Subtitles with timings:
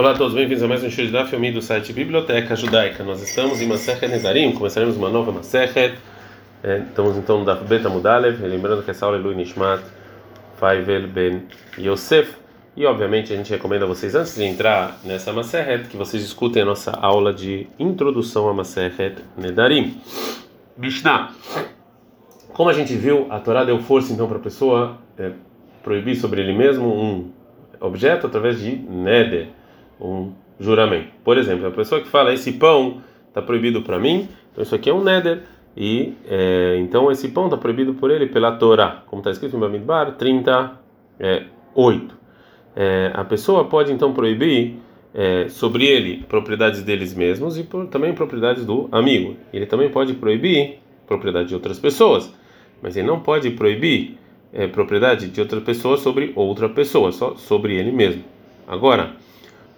[0.00, 3.04] Olá a todos, bem-vindos a mais um show de Daf do site Biblioteca Judaica.
[3.04, 5.94] Nós estamos em Masechet Nedarim, começaremos uma nova Masechet.
[6.62, 9.82] É, estamos então no Daf Beta Mudalev, lembrando que essa aula é Lui Nishmat
[10.56, 11.42] Faivel Ben
[11.78, 12.34] Yosef.
[12.74, 16.62] E obviamente a gente recomenda a vocês, antes de entrar nessa Masechet, que vocês escutem
[16.62, 20.00] a nossa aula de introdução a Masechet Nedarim.
[20.78, 21.34] Mishnah.
[22.54, 25.32] Como a gente viu, a Torá deu força então para a pessoa é,
[25.82, 27.30] proibir sobre ele mesmo um
[27.78, 29.59] objeto através de Neder
[30.00, 31.08] um juramento.
[31.24, 34.90] Por exemplo, a pessoa que fala esse pão está proibido para mim, então isso aqui
[34.90, 35.42] é um neder
[35.76, 39.60] e é, então esse pão está proibido por ele pela Torá, como está escrito em
[39.60, 42.20] Bamidbar 38.
[42.76, 44.76] É, a pessoa pode então proibir
[45.14, 49.36] é, sobre ele propriedades deles mesmos e por, também propriedades do amigo.
[49.52, 52.32] Ele também pode proibir propriedade de outras pessoas,
[52.82, 54.18] mas ele não pode proibir
[54.52, 58.24] é, propriedade de outra pessoa sobre outra pessoa, só sobre ele mesmo.
[58.66, 59.14] Agora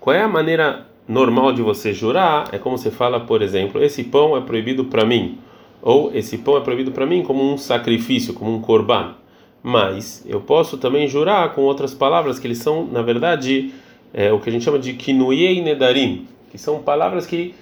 [0.02, 2.48] qual é a maneira normal de você jurar?
[2.52, 5.38] É como você fala, por exemplo, esse pão é proibido para mim,
[5.80, 9.14] ou esse pão é proibido para mim como um sacrifício, como um korban.
[9.62, 13.72] Mas eu posso também jurar com outras palavras que eles são, na verdade,
[14.12, 17.54] é, o que a gente chama de kinuyei nedarim, que são palavras que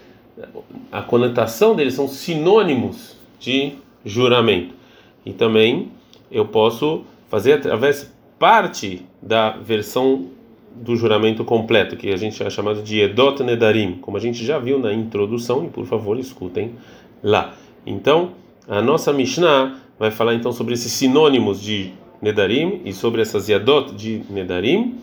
[0.91, 4.74] a conotação deles são sinônimos de juramento.
[5.27, 5.92] E também
[6.33, 10.39] eu posso fazer através parte da versão
[10.74, 14.58] do juramento completo, que a gente é chamado de Edot Nedarim, como a gente já
[14.58, 16.72] viu na introdução, e por favor escutem
[17.22, 17.54] lá.
[17.86, 18.32] Então,
[18.68, 23.94] a nossa Mishnah vai falar então sobre esses sinônimos de Nedarim e sobre essas Yadot
[23.94, 24.94] de Nedarim,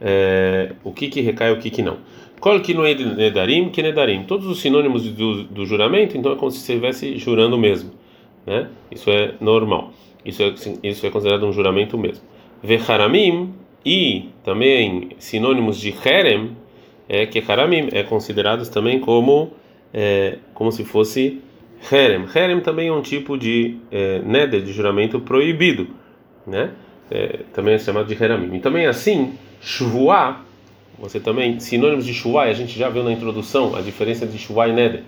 [0.00, 1.98] é, o que que recai e o que que não.
[2.40, 4.24] Qual que não é Nedarim, que Nedarim.
[4.24, 7.90] Todos os sinônimos do, do juramento, então é como se estivesse jurando mesmo.
[8.46, 8.68] Né?
[8.90, 9.92] Isso é normal.
[10.24, 12.22] Isso é, isso é considerado um juramento mesmo.
[12.62, 13.52] Vecharamim,
[13.88, 16.54] e também sinônimos de Herem,
[17.08, 19.50] é que Haramim é considerados também como
[19.94, 21.40] é, como se fosse
[21.90, 22.26] Herem.
[22.34, 25.88] Herem também é um tipo de é, neder, de juramento proibido,
[26.46, 26.72] né?
[27.10, 28.54] É, também é chamado de Heramim.
[28.56, 29.32] E também assim,
[29.62, 30.42] Shvuah,
[30.98, 34.68] você também, sinônimos de Shvuah, a gente já viu na introdução a diferença de Shvuah
[34.68, 35.04] e Neder.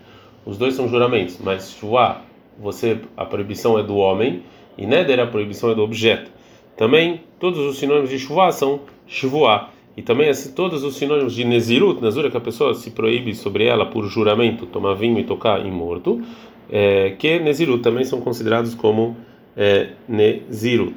[0.46, 2.22] Os dois são juramentos, mas Shvuah,
[2.58, 4.42] você, a proibição é do homem,
[4.78, 6.30] e Neder, a proibição é do objeto.
[6.78, 9.70] Também todos os sinônimos de chuva são chuvoá.
[9.96, 13.64] E também assim, todos os sinônimos de nezirut, nezura que a pessoa se proíbe sobre
[13.64, 16.22] ela por juramento, tomar vinho e tocar em morto,
[16.70, 19.16] é, que nezirut também são considerados como
[19.56, 20.94] é, nezirut.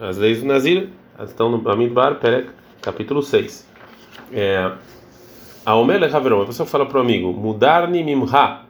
[0.00, 0.88] As leis do Nazir
[1.22, 2.48] estão no Amidbar, Perek,
[2.80, 3.68] capítulo 6.
[4.32, 4.72] É,
[5.64, 8.60] a Omele Haveron, a pessoa fala para o amigo, mudar-ni mimha,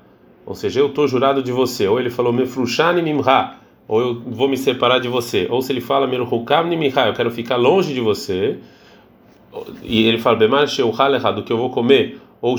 [0.46, 1.88] ou seja, eu estou jurado de você.
[1.88, 3.54] Ou ele falou, mefrushani mimha,
[3.86, 5.46] ou eu vou me separar de você.
[5.50, 6.06] Ou se ele fala,
[7.08, 8.58] eu quero ficar longe de você.
[9.82, 10.36] E ele fala,
[11.32, 12.56] do que eu vou comer, ou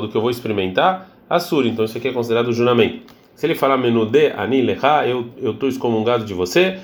[0.00, 1.64] do que eu vou experimentar, assur.
[1.66, 3.12] Então isso aqui é considerado juramento.
[3.34, 3.78] Se ele falar
[5.06, 6.78] eu estou excomungado de você.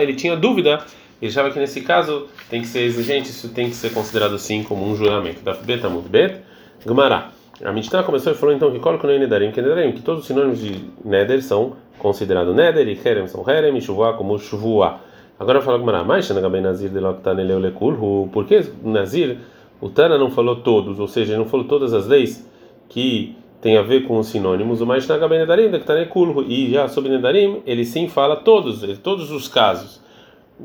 [0.00, 0.84] Ele tinha dúvida,
[1.20, 4.62] ele achava que nesse caso tem que ser exigente, isso tem que ser considerado assim
[4.62, 5.42] como um juramento.
[5.42, 6.40] Da Betamut Bet,
[6.86, 7.30] Gmará.
[7.64, 10.26] A Mishnah começou e falou então que coloca no Nedarim, que Nedarim, que todos os
[10.26, 14.98] sinônimos de Neder são considerados Neder e Herem são Herem e Shuvah como Shuvah.
[15.38, 19.38] Agora fala com Mará, mas Shanagabem Nazir de Loktaneleu Lekulhu, por que Nazir,
[19.80, 22.48] o Tana não falou todos, ou seja, ele não falou todas as leis
[22.88, 26.88] que tem a ver com os sinônimos, o mais Nagaben Nedarim, da Ktanekulhu, e já
[26.88, 30.00] sobre Nedarim, ele sim fala todos, todos os casos.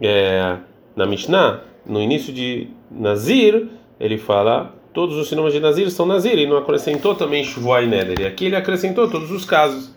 [0.01, 0.57] É,
[0.95, 3.67] na Mishnah, no início de Nazir,
[3.99, 7.85] ele fala todos os sinônimos de Nazir são Nazir, e não acrescentou também Shuvah e
[7.85, 8.19] Neder.
[8.19, 9.95] E aqui ele acrescentou todos os casos.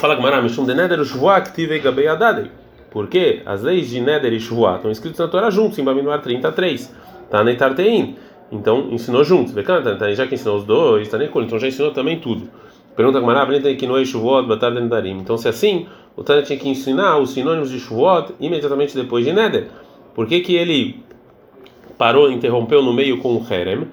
[0.00, 2.50] Fala Gamara, Mishum de Neder, Shuvah, Ktive Gabei Adadei.
[2.90, 6.90] Porque as leis de Neder e Shuvah estão escritas na Torá juntos, em Baminuar 33.
[7.28, 8.16] Tá na Itarteim.
[8.50, 9.52] Então ensinou juntos.
[10.16, 12.48] Já que ensinou os dois, então já ensinou também tudo.
[12.96, 15.18] Pergunta Gamara, Brenta que no Shuvot, Batar Nedarim.
[15.18, 15.86] Então se assim,
[16.16, 19.66] o Tânia tinha que ensinar os sinônimos de Shuvot imediatamente depois de Neder.
[20.14, 21.09] Por que que ele
[22.00, 23.86] parou, interrompeu no meio com o Herem.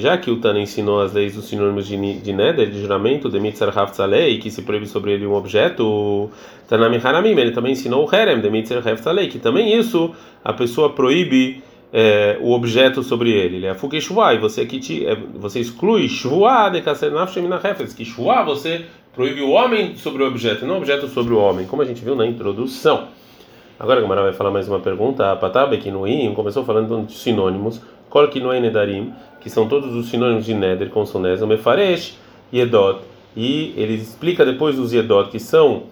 [0.00, 3.38] Já que o Tana ensinou as leis dos sinônimos de, de Neder, de juramento, de
[3.38, 6.28] Mitzar Haftzalei, que se proíbe sobre ele um objeto,
[6.68, 10.12] Tanami Haramim, ele também ensinou o Herem, de Mitzar Haftzalei, que também isso
[10.42, 11.62] a pessoa proíbe
[11.92, 13.58] é, o objeto sobre ele.
[13.58, 17.92] Ele é Fuki e você, que te, é, você exclui Shvuah de Kasenaf Shemina Hefetz,
[17.92, 21.66] que Shvuah você proíbe o homem sobre o objeto, não o objeto sobre o homem,
[21.66, 23.06] como a gente viu na introdução.
[23.84, 25.30] Agora a Gamara vai falar mais uma pergunta.
[25.30, 27.82] A Patabe Kinuim começou falando de sinônimos.
[28.08, 32.18] Kol Kinuim Nedarim, que são todos os sinônimos de Neder com sonesa, Mefaresh
[32.50, 33.00] e Edot.
[33.36, 35.82] E ele explica depois os Edot, que são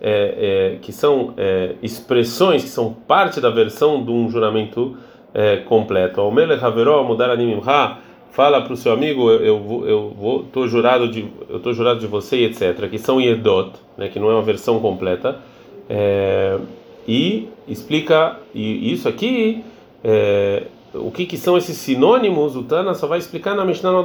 [0.00, 4.96] é, é, que são é, expressões que são parte da versão de um juramento
[5.32, 6.20] é, completo.
[6.20, 7.62] Ao Melech Haveró mudar animimha,
[8.32, 12.38] fala para o seu amigo, eu, eu vou, eu jurado de, eu jurado de você,
[12.38, 12.90] etc.
[12.90, 15.38] Que são Yedot, né, que não é uma versão completa.
[15.88, 16.58] É,
[17.06, 19.64] e explica e isso aqui
[20.02, 20.64] é,
[20.94, 24.04] o que, que são esses sinônimos o Tana só vai explicar na Mishnah no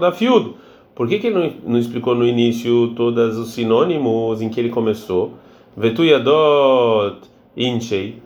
[0.94, 4.70] por que, que ele não, não explicou no início todos os sinônimos em que ele
[4.70, 5.34] começou?
[5.76, 7.18] Vetuyadot
[7.56, 8.18] Inchei.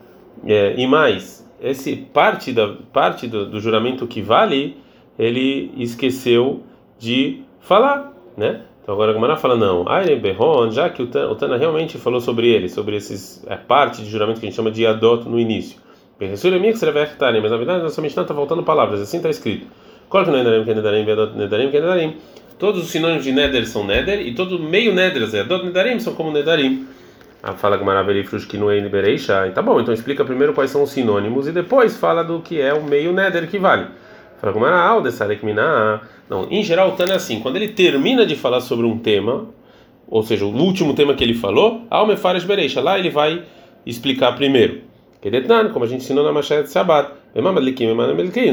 [0.45, 4.78] É, e mais esse parte da parte do, do juramento que vale
[5.18, 6.63] ele esqueceu
[7.00, 9.83] de falar né então agora a Gemara fala não,
[10.21, 14.03] Berron, já que o Tana, o Tana, realmente falou sobre ele, sobre esses a parte
[14.03, 15.79] de juramento que a gente chama de adot no início.
[16.19, 16.39] Mas
[17.51, 19.65] na verdade nossa Mishnah está voltando palavras, assim está escrito.
[22.59, 26.31] Todos os sinônimos de neder são neder e todo meio neder, adot nedarim, são como
[26.31, 26.87] nedarim.
[27.41, 29.51] Ah, fala Gemara Verifrush que no é Bereisha.
[29.55, 32.71] Tá bom, então explica primeiro quais são os sinônimos e depois fala do que é
[32.71, 33.87] o meio neder que vale.
[36.29, 39.47] Não, em geral o Tana é assim, quando ele termina de falar sobre um tema,
[40.07, 43.43] ou seja, o último tema que ele falou, Almefares Bereisha, lá ele vai
[43.85, 44.81] explicar primeiro.
[45.73, 47.11] Como a gente ensinou na Machaya de Shabbat.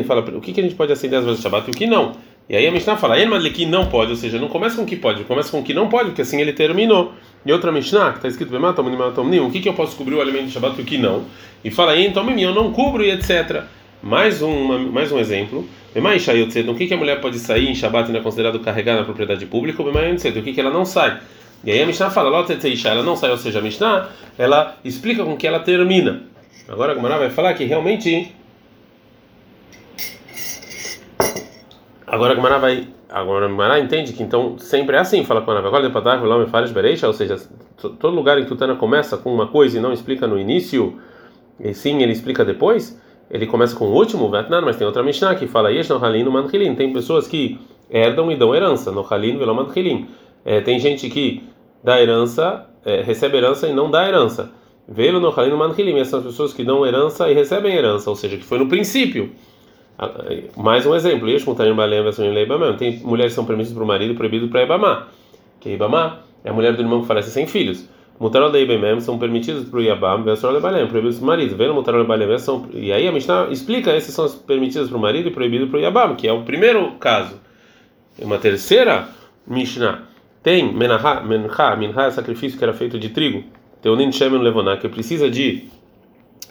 [0.07, 1.87] Fala o que, que a gente pode acender às vezes de Shabbat e o que
[1.87, 2.13] não.
[2.49, 3.15] E aí a Mishnah fala,
[3.51, 5.73] que não pode, ou seja, não começa com o que pode, começa com o que
[5.73, 7.13] não pode, porque assim ele terminou.
[7.45, 10.53] E outra Mishnah, que está escrito, o que, que eu posso cobrir o alimento de
[10.53, 11.25] Shabbat e o que não.
[11.65, 13.65] E fala, então eu não cubro e etc.
[14.03, 15.65] Mais, uma, mais um exemplo.
[15.95, 19.05] O que, que a mulher pode sair em Shabbat e não é considerado carregar na
[19.05, 19.81] propriedade pública?
[19.81, 19.93] O
[20.43, 21.21] que, que ela não sai?
[21.65, 25.37] E aí a Mishnah fala, ela não sai, ou seja, a Mishnah, ela explica com
[25.37, 26.23] que ela termina.
[26.69, 28.35] Agora a Gemara vai falar que realmente.
[32.05, 32.89] Agora a Gemara vai.
[33.09, 35.25] Agora a Gemara entende que então sempre é assim.
[35.25, 37.37] Fala com a Gemara, ou seja,
[37.77, 40.99] todo lugar em que o Tana começa com uma coisa e não explica no início,
[41.61, 43.01] e sim ele explica depois
[43.33, 46.23] ele começa com o último, Vetnan, mas tem outra Mishnah que fala Yesh no Halin
[46.23, 46.75] no Manchilin.
[46.75, 47.59] Tem pessoas que
[47.91, 50.07] herdam e dão herança, no Halin velo Manchilin.
[50.45, 51.43] É, tem gente que
[51.83, 54.53] dá herança, é, recebe herança e não dá herança.
[54.87, 55.99] Velo no Halin no Manchilin.
[55.99, 59.33] Essas pessoas que dão herança e recebem herança, ou seja, que foi no princípio.
[60.55, 62.03] Mais um exemplo, Yesh Mutarim Balem
[62.77, 65.09] Tem mulheres que são permitidas para o marido proibidas para Ibamá.
[65.59, 67.89] Que Ibamá é a mulher do irmão que falece sem filhos.
[68.23, 71.57] Mutarol de Ibemem são permitidos para o Yabam, Vesrol de Balem, proibidos para o marido.
[71.57, 72.69] Vendo Mutarol de Balem, são.
[72.73, 75.83] E aí a Mishnah explica: esses são permitidos para o marido e proibidos para o
[75.83, 77.41] Yabam, que é o primeiro caso.
[78.21, 79.09] Uma terceira
[79.45, 80.03] Mishnah
[80.41, 83.43] tem Menachá, Menachá, Minchá é sacrifício que era feito de trigo.
[83.83, 85.65] Teunin Shemen Levoná, que precisa de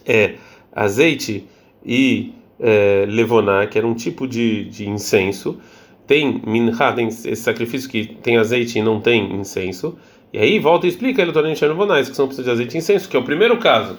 [0.06, 0.36] é,
[0.74, 1.48] azeite
[1.86, 5.58] e é, Levoná, que era um tipo de, de incenso.
[6.06, 9.98] Tem Minchá, tem esse sacrifício que tem azeite e não tem incenso.
[10.34, 12.78] E aí volta e explica ele torna enxergando vonais, que são precisas de azeite e
[12.78, 13.98] incenso, que é o primeiro caso.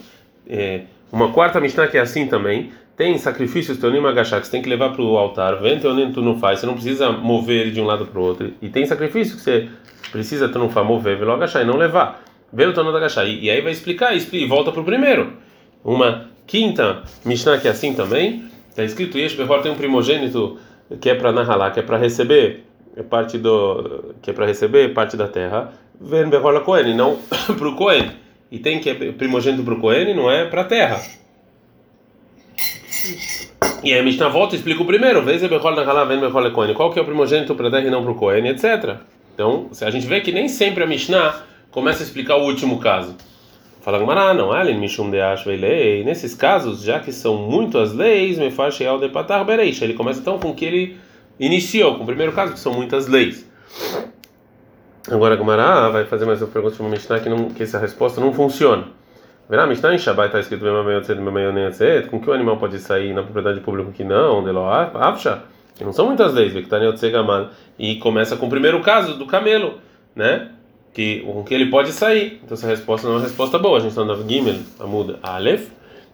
[0.48, 2.70] É, uma quarta Mishnah que é assim também.
[2.96, 5.60] Tem sacrifícios teonim agachar que você tem que levar para o altar.
[5.60, 8.22] Vem teonim tu não faz, você não precisa mover ele de um lado para o
[8.22, 8.52] outro.
[8.62, 9.68] E tem sacrifício que você
[10.10, 12.22] precisa tu não faz mover, velo agachar e não levar.
[12.52, 13.26] Velo tornando agachar.
[13.26, 15.34] E, e aí vai explicar e volta para o primeiro.
[15.84, 18.44] Uma quinta Mishnah que é assim também.
[18.70, 20.58] Está escrito Yesh tem um primogênito
[20.98, 22.64] que é para Nahalá, que é para receber
[23.08, 25.72] parte do que é para receber parte da terra
[26.02, 27.16] Ven Behola Cohen, não
[27.56, 28.10] para o Cohen.
[28.50, 31.00] E tem que é primogênito para o Cohen, não é para a terra.
[33.82, 35.42] E aí a Mishnah volta e explica o primeiro, vez
[36.50, 36.74] Cohen.
[36.74, 38.96] Qual que é o primogênito para a terra e não para o Cohen, etc.
[39.34, 43.16] Então, a gente vê que nem sempre a Mishnah começa a explicar o último caso.
[43.80, 45.18] Fala Gamara, não, Alien Mishum de
[45.56, 46.04] lei.
[46.04, 48.50] Nesses casos, já que são muito as leis, me
[48.98, 49.84] de patar bereixa.
[49.84, 50.96] Ele começa então com o que ele
[51.40, 53.44] iniciou, com o primeiro caso, que são muitas leis.
[55.10, 57.76] Agora a Gumara vai fazer mais uma pergunta para o Mishnah que, não, que essa
[57.76, 58.84] resposta não funciona.
[59.50, 60.64] Verá, Mishnah em Shabbat está escrito
[62.08, 64.44] com que o animal pode sair na propriedade pública que não,
[65.74, 66.54] que não são muitas leis,
[67.78, 69.78] e começa com o primeiro caso do camelo,
[70.14, 70.52] né?
[70.94, 72.40] Que com que ele pode sair.
[72.44, 73.78] Então essa resposta não é uma resposta boa.
[73.78, 75.68] A gente está no Gimel, a muda Aleph.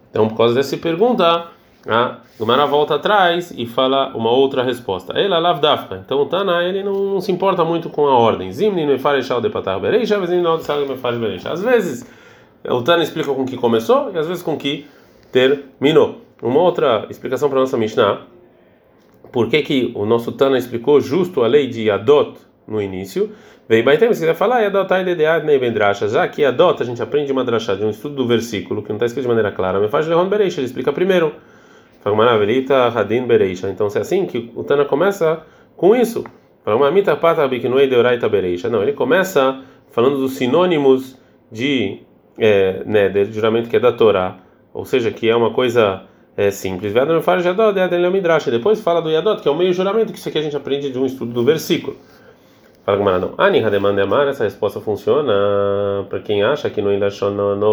[0.09, 1.47] Então por causa dessa pergunta,
[1.87, 5.13] a Gumara volta atrás e fala uma outra resposta.
[5.13, 6.01] Ela lavdafka.
[6.03, 8.51] Então o Tana ele não, não, se importa muito com a ordem.
[8.51, 10.17] Zimni me farechal de patar bereisha,
[11.51, 12.05] Às vezes
[12.67, 14.87] o Tana explica com que começou e às vezes com que
[15.31, 16.21] terminou.
[16.41, 18.21] Uma outra explicação para nossa Mishnah.
[19.31, 22.35] Por que, que o nosso Tana explicou justo a lei de Adot
[22.67, 23.31] no início?
[23.67, 26.07] Veio Baitem, você vai falar, Adotai dedead nei bendrasha.
[26.07, 28.95] Já que Adot a gente aprende uma drachá de um estudo do versículo que não
[28.95, 29.79] está escrito de maneira clara.
[29.79, 31.35] Me faz Lehon Bereisha, ele explica primeiro.
[33.27, 33.69] Bereisha.
[33.69, 35.43] Então, se é assim que o Tana começa
[35.75, 36.23] com isso.
[38.69, 41.17] Não, ele começa falando dos sinônimos
[41.51, 41.99] de
[42.37, 44.37] é, Neder, juramento que é da Torá,
[44.73, 46.03] ou seja, que é uma coisa
[46.37, 46.93] é, simples.
[46.93, 48.45] Yadel Midrash.
[48.45, 50.89] Depois fala do Yadot, que é o meio juramento, que isso aqui a gente aprende
[50.89, 51.97] de um estudo do versículo.
[52.85, 53.33] Fala com não.
[53.37, 55.33] Ani Hademande Amar, essa resposta funciona
[56.09, 56.91] para quem acha que no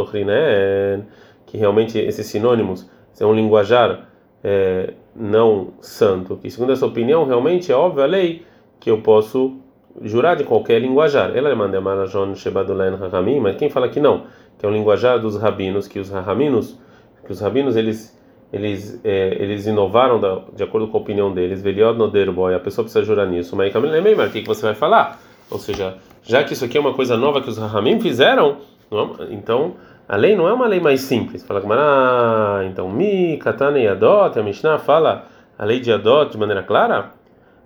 [0.05, 1.07] Rinen,
[1.47, 4.09] que realmente esses sinônimos são um linguajar
[4.43, 8.45] é, não santo, que segundo essa opinião realmente é óbvio a lei
[8.79, 9.57] que eu posso
[10.03, 11.37] jurar de qualquer linguajar.
[11.37, 14.25] Ela manda Marajon Shebadulen Rahamim, mas quem fala que não,
[14.59, 16.79] que é um linguajar dos rabinos, que os rahaminos,
[17.25, 18.17] que os rabinos eles
[18.53, 21.63] eles é, eles inovaram da, de acordo com a opinião deles.
[21.63, 23.57] Veliod Noderboy, a pessoa precisa jurar nisso.
[23.57, 25.21] Mas o que que você vai falar?
[25.51, 28.59] Ou seja, já que isso aqui é uma coisa nova que os rahamim fizeram,
[28.91, 29.75] é, então
[30.09, 31.43] a lei não é uma lei mais simples.
[31.43, 35.27] Fala que ah, então mi katana e adot, a Mishnah fala
[35.59, 37.11] a lei de adot de maneira clara.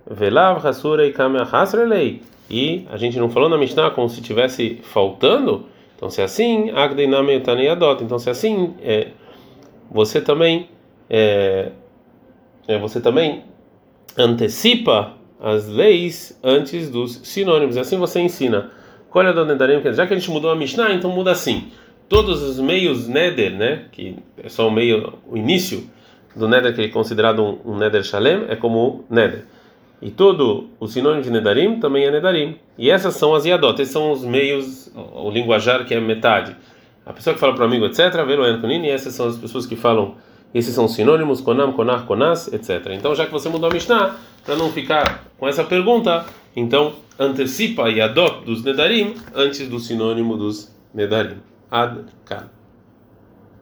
[0.08, 2.22] Velav hasura e kameh hasra lei.
[2.50, 5.66] E a gente não falou na Mishnah como se tivesse faltando.
[5.96, 8.02] Então se é assim, agdeiname e adot.
[8.02, 9.08] Então se é assim, é,
[9.90, 10.68] você também
[11.10, 11.72] é,
[12.66, 13.42] é, você também
[14.16, 17.76] antecipa as leis antes dos sinônimos.
[17.76, 18.70] Assim você ensina.
[19.12, 21.72] Olha, dona Darim, já que a gente mudou a Mishnah, então muda assim.
[22.10, 25.88] Todos os meios Neder, né, que é só o meio, o início
[26.34, 29.44] do Neder, que é considerado um, um Neder Shalem, é como Neder.
[30.02, 32.56] E todo o sinônimo de Nedarim também é Nedarim.
[32.76, 36.56] E essas são as Yadot, esses são os meios, o linguajar que é metade.
[37.06, 39.76] A pessoa que fala para o amigo, etc., velo e essas são as pessoas que
[39.76, 40.16] falam,
[40.52, 42.88] esses são sinônimos, konam, konar, konas, etc.
[42.90, 46.26] Então, já que você mudou a Mishnah, para não ficar com essa pergunta,
[46.56, 51.49] então antecipa Yadot dos Nedarim antes do sinônimo dos Nedarim.
[51.70, 52.59] Ad, -kan.